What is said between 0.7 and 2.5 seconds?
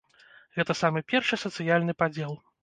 самы першы сацыяльны падзел.